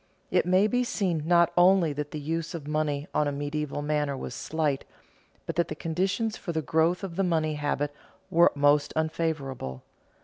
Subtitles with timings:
[0.31, 4.17] It may be seen not only that the use of money on a medieval manor
[4.17, 4.83] was slight,
[5.45, 7.93] but that the conditions for the growth of the money habit
[8.31, 9.83] were most unfavorable.